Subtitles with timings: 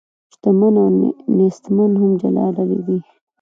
[0.33, 0.87] شتمن او
[1.37, 2.97] نیستمن هم جلا ډلې دي.